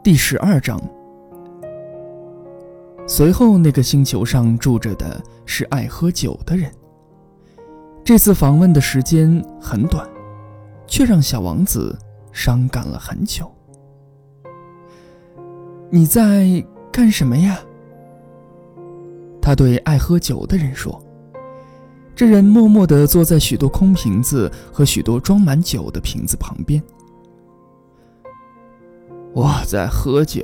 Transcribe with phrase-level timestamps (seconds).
[0.00, 0.80] 第十二章。
[3.06, 6.70] 随后，那个星球上住着的是爱喝酒的人。
[8.04, 10.08] 这次访问的时间很短，
[10.86, 11.98] 却让小王子
[12.32, 13.50] 伤感了很久。
[15.90, 17.58] 你在干什么呀？
[19.42, 21.02] 他对爱喝酒的人说。
[22.14, 26.82] 这人默默地坐在许多空瓶子和许多装满酒的瓶子旁边。
[29.38, 30.42] 我在喝酒。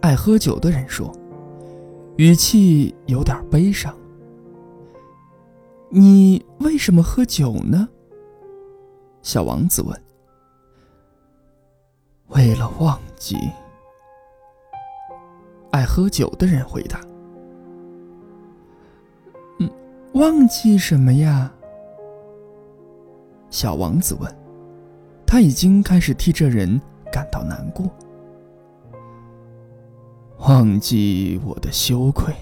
[0.00, 1.12] 爱喝酒的人说，
[2.16, 3.92] 语气有点悲伤。
[5.90, 7.88] 你为什么喝酒呢？
[9.20, 10.00] 小王子问。
[12.28, 13.36] 为了忘记。
[15.72, 17.00] 爱喝酒的人回答。
[19.58, 19.68] 嗯
[20.12, 21.52] 忘记什么呀？
[23.50, 24.43] 小王子问。
[25.34, 27.90] 他已经开始替这人感到难过。
[30.46, 32.32] 忘记我的羞愧。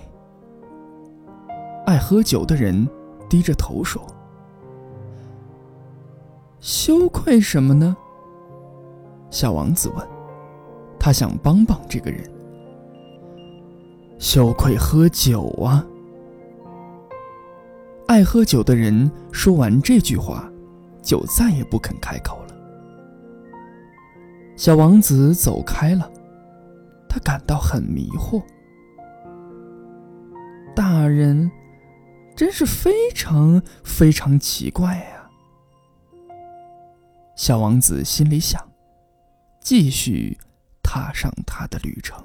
[1.86, 2.86] 爱喝酒的人
[3.30, 4.06] 低着头说
[6.60, 7.96] ：“羞愧什么呢？”
[9.32, 10.06] 小王子问。
[10.98, 12.30] 他想帮帮这个人。
[14.18, 15.82] 羞愧喝酒啊！
[18.06, 20.46] 爱喝酒的人说完这句话，
[21.00, 22.51] 就再也不肯开口了。
[24.56, 26.10] 小王子走开了，
[27.08, 28.42] 他感到很迷惑。
[30.74, 31.50] 大人，
[32.36, 35.30] 真是非常非常奇怪呀！
[37.34, 38.62] 小王子心里想，
[39.60, 40.38] 继续
[40.82, 42.24] 踏上他的旅程。